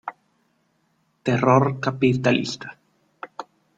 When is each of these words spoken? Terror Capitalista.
Terror 1.27 1.77
Capitalista. 1.79 2.69